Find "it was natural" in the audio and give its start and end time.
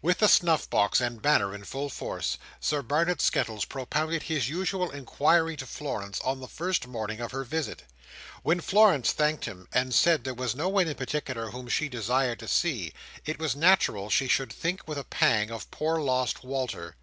13.26-14.08